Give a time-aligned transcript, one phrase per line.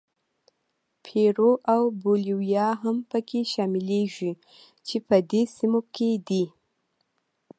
[1.03, 4.31] پیرو او بولیویا هم پکې شاملېږي
[4.87, 6.45] چې په دې سیمو کې دي.